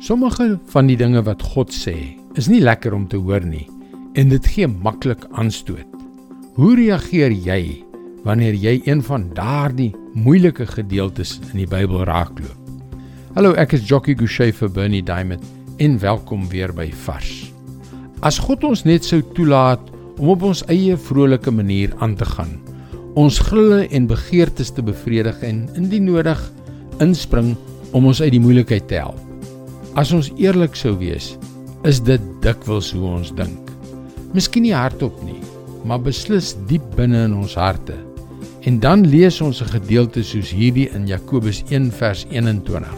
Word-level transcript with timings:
Sommige 0.00 0.54
van 0.72 0.86
die 0.88 0.96
dinge 0.96 1.20
wat 1.26 1.42
God 1.52 1.74
sê, 1.76 1.92
is 2.40 2.46
nie 2.48 2.62
lekker 2.64 2.94
om 2.96 3.02
te 3.12 3.18
hoor 3.20 3.44
nie 3.44 3.66
en 4.16 4.30
dit 4.32 4.46
gee 4.48 4.64
maklik 4.64 5.26
aanstoot. 5.36 5.84
Hoe 6.56 6.70
reageer 6.78 7.34
jy 7.36 7.82
wanneer 8.24 8.56
jy 8.56 8.78
een 8.86 9.04
van 9.04 9.26
daardie 9.36 9.90
moeilike 10.16 10.64
gedeeltes 10.72 11.36
in 11.50 11.60
die 11.60 11.68
Bybel 11.68 12.06
raakloop? 12.08 12.56
Hallo, 13.36 13.52
ek 13.60 13.76
is 13.76 13.84
Jockey 13.84 14.16
Gouchee 14.16 14.56
vir 14.56 14.72
Bernie 14.72 15.04
Diamond 15.04 15.44
en 15.76 16.00
welkom 16.00 16.48
weer 16.48 16.72
by 16.72 16.88
Vars. 17.04 17.50
As 18.24 18.40
God 18.40 18.64
ons 18.72 18.86
net 18.88 19.04
sou 19.04 19.20
toelaat 19.36 19.84
om 20.16 20.32
op 20.32 20.48
ons 20.48 20.64
eie 20.72 20.96
vrolike 20.96 21.52
manier 21.52 21.92
aan 22.00 22.16
te 22.16 22.24
gaan, 22.24 22.56
ons 23.20 23.44
grille 23.52 23.84
en 23.92 24.08
begeertes 24.08 24.72
te 24.72 24.80
bevredig 24.80 25.44
en 25.44 25.66
indien 25.76 26.08
nodig 26.08 26.46
inspring 27.04 27.52
om 27.92 28.08
ons 28.08 28.24
uit 28.24 28.32
die 28.32 28.40
moeilikheid 28.40 28.88
te 28.88 29.04
help. 29.04 29.26
As 29.98 30.12
ons 30.14 30.28
eerlik 30.38 30.76
sou 30.78 30.92
wees, 31.00 31.32
is 31.82 31.98
dit 32.06 32.22
dikwels 32.44 32.92
hoe 32.94 33.08
ons 33.08 33.32
dink. 33.34 33.70
Miskien 34.36 34.62
nie 34.62 34.76
hardop 34.76 35.16
nie, 35.26 35.40
maar 35.82 35.98
beslis 36.04 36.52
diep 36.70 36.84
binne 36.94 37.24
in 37.26 37.34
ons 37.34 37.56
harte. 37.58 37.96
En 38.70 38.78
dan 38.78 39.02
lees 39.02 39.40
ons 39.42 39.62
'n 39.62 39.72
gedeelte 39.72 40.22
soos 40.22 40.52
hierdie 40.54 40.86
in 40.94 41.08
Jakobus 41.08 41.64
1 41.70 41.90
vers 41.90 42.24
21. 42.30 42.94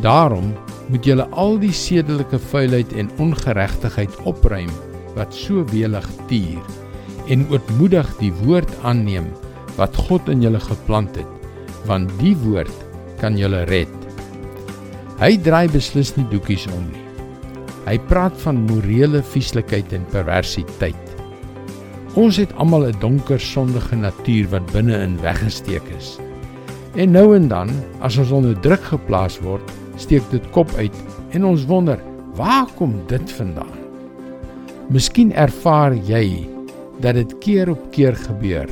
Daarom 0.00 0.54
moet 0.88 1.04
julle 1.04 1.28
al 1.32 1.58
die 1.58 1.72
sedelike 1.72 2.38
vuilheid 2.38 2.92
en 2.92 3.10
ongeregtigheid 3.18 4.16
opruim 4.24 4.70
wat 5.16 5.34
so 5.34 5.64
welig 5.64 6.08
tier 6.28 6.62
en 7.28 7.46
ootmoedig 7.50 8.08
die 8.18 8.32
woord 8.32 8.72
aanneem 8.82 9.26
wat 9.76 9.96
God 9.96 10.28
in 10.28 10.40
julle 10.40 10.60
geplant 10.60 11.16
het, 11.16 11.28
want 11.84 12.08
die 12.18 12.36
woord 12.36 12.72
kan 13.20 13.36
julle 13.36 13.64
red. 13.64 14.05
Hy 15.16 15.38
draai 15.40 15.64
beslis 15.72 16.10
nie 16.18 16.26
doekies 16.28 16.66
om 16.68 16.90
nie. 16.90 17.02
Hy 17.86 17.94
praat 18.10 18.34
van 18.42 18.58
morele 18.66 19.22
vieslikheid 19.24 19.94
en 19.96 20.02
perversiteit. 20.12 21.12
Ons 22.20 22.36
het 22.36 22.52
almal 22.60 22.84
'n 22.88 23.00
donker 23.00 23.40
sondige 23.40 23.96
natuur 23.96 24.50
wat 24.52 24.72
binne-in 24.72 25.16
weggesteek 25.22 25.86
is. 25.96 26.18
En 26.96 27.12
nou 27.12 27.36
en 27.36 27.48
dan, 27.48 27.70
as 28.00 28.18
ons 28.18 28.30
onder 28.30 28.60
druk 28.60 28.82
geplaas 28.82 29.38
word, 29.40 29.72
steek 29.96 30.22
dit 30.30 30.50
kop 30.50 30.68
uit 30.76 30.96
en 31.30 31.44
ons 31.44 31.64
wonder, 31.64 31.98
waar 32.34 32.66
kom 32.76 33.00
dit 33.06 33.32
vandaan? 33.32 33.78
Miskien 34.88 35.32
ervaar 35.32 35.94
jy 35.94 36.48
dat 37.00 37.14
dit 37.14 37.38
keer 37.38 37.70
op 37.70 37.90
keer 37.90 38.16
gebeur, 38.16 38.68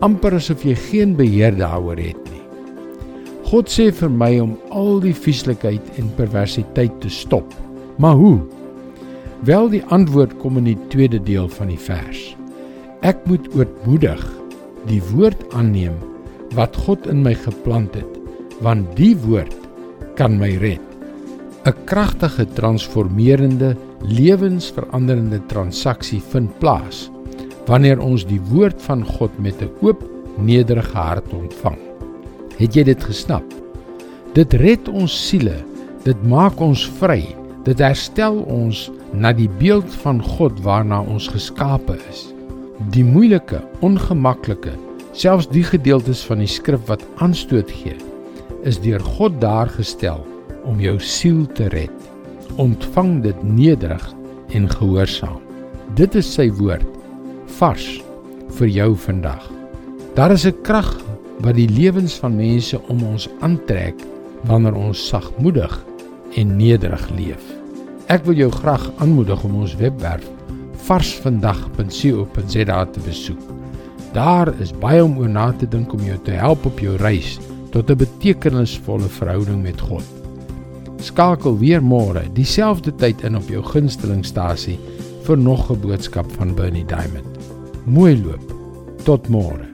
amper 0.00 0.34
asof 0.34 0.62
jy 0.62 0.74
geen 0.74 1.16
beheer 1.16 1.56
daaroor 1.56 1.96
het 1.96 2.30
nie. 2.30 2.33
God 3.44 3.68
sê 3.68 3.90
vir 3.92 4.08
my 4.10 4.30
om 4.40 4.54
al 4.72 5.00
die 5.04 5.14
vieslikheid 5.14 5.98
en 6.00 6.08
perversiteit 6.16 6.94
te 7.02 7.10
stop. 7.12 7.46
Maar 8.00 8.16
hoe? 8.16 8.38
Wel 9.44 9.68
die 9.68 9.82
antwoord 9.92 10.32
kom 10.40 10.56
in 10.58 10.70
die 10.70 10.78
tweede 10.88 11.20
deel 11.22 11.50
van 11.52 11.68
die 11.68 11.80
vers. 11.80 12.32
Ek 13.04 13.20
moet 13.28 13.44
ootmoedig 13.52 14.22
die 14.88 15.02
woord 15.12 15.42
aanneem 15.52 15.96
wat 16.56 16.76
God 16.86 17.06
in 17.10 17.20
my 17.24 17.34
geplant 17.36 17.96
het, 17.98 18.18
want 18.64 18.94
die 18.96 19.12
woord 19.26 19.54
kan 20.16 20.38
my 20.40 20.54
red. 20.62 20.82
'n 21.64 21.72
Kragtige 21.88 22.44
transformerende, 22.56 23.74
lewensveranderende 24.04 25.40
transaksie 25.48 26.20
vind 26.32 26.52
plaas 26.60 27.08
wanneer 27.66 28.00
ons 28.04 28.26
die 28.28 28.40
woord 28.52 28.80
van 28.84 29.04
God 29.04 29.32
met 29.38 29.60
'n 29.62 29.72
oop, 29.80 30.04
nederige 30.36 30.96
hart 30.96 31.32
ontvang. 31.32 31.93
Het 32.58 32.76
jy 32.78 32.84
dit 32.86 33.06
gesnap? 33.08 33.46
Dit 34.34 34.54
red 34.60 34.88
ons 34.90 35.10
siele. 35.28 35.56
Dit 36.04 36.20
maak 36.28 36.60
ons 36.62 36.84
vry. 37.00 37.22
Dit 37.66 37.80
herstel 37.82 38.42
ons 38.50 38.88
na 39.14 39.32
die 39.34 39.48
beeld 39.60 39.90
van 40.02 40.20
God 40.22 40.58
waarna 40.62 41.00
ons 41.02 41.26
geskape 41.32 41.96
is. 42.10 42.26
Die 42.94 43.04
moeilike, 43.06 43.62
ongemaklike, 43.86 44.74
selfs 45.14 45.48
die 45.50 45.64
gedeeltes 45.64 46.24
van 46.26 46.42
die 46.42 46.50
skrif 46.50 46.82
wat 46.90 47.02
aanstoot 47.22 47.70
gee, 47.70 47.94
is 48.66 48.80
deur 48.82 49.02
God 49.16 49.38
daar 49.42 49.70
gestel 49.70 50.20
om 50.68 50.82
jou 50.82 50.96
siel 51.00 51.44
te 51.56 51.70
red. 51.72 51.94
Ontvang 52.60 53.20
dit 53.24 53.42
nederig 53.46 54.04
en 54.54 54.68
gehoorsaam. 54.70 55.40
Dit 55.98 56.14
is 56.18 56.28
sy 56.28 56.50
woord 56.58 56.86
vars 57.58 57.86
vir 58.58 58.70
jou 58.70 58.90
vandag. 59.06 59.42
Daar 60.14 60.32
is 60.32 60.46
'n 60.46 60.62
krag 60.62 61.03
wat 61.40 61.54
die 61.54 61.68
lewens 61.68 62.14
van 62.22 62.36
mense 62.36 62.80
om 62.88 63.02
ons 63.02 63.28
aantrek 63.40 63.94
wanneer 64.44 64.76
ons 64.76 65.08
sagmoedig 65.08 65.84
en 66.36 66.56
nederig 66.56 67.10
leef. 67.16 67.44
Ek 68.12 68.24
wil 68.28 68.36
jou 68.36 68.50
graag 68.52 68.84
aanmoedig 69.02 69.44
om 69.44 69.62
ons 69.64 69.76
webwerf 69.80 70.26
varsvandag.co.za 70.84 72.80
te 72.92 73.00
besoek. 73.06 73.40
Daar 74.12 74.52
is 74.60 74.74
baie 74.78 75.04
om 75.04 75.18
oor 75.18 75.32
na 75.32 75.52
te 75.58 75.66
dink 75.66 75.92
om 75.96 76.04
jou 76.04 76.18
te 76.26 76.36
help 76.38 76.66
op 76.68 76.82
jou 76.82 76.96
reis 77.00 77.38
tot 77.72 77.90
'n 77.90 77.96
betekenisvolle 77.96 79.08
verhouding 79.08 79.62
met 79.62 79.80
God. 79.80 80.04
Skakel 81.02 81.58
weer 81.58 81.82
môre 81.82 82.32
dieselfde 82.32 82.94
tyd 82.94 83.22
in 83.22 83.36
op 83.36 83.48
jou 83.48 83.62
gunstelingstasie 83.62 84.78
vir 85.24 85.38
nog 85.38 85.70
'n 85.70 85.80
boodskap 85.80 86.32
van 86.32 86.54
Bernie 86.54 86.86
Diamond. 86.86 87.38
Mooi 87.84 88.22
loop. 88.22 88.54
Tot 89.04 89.28
môre. 89.28 89.73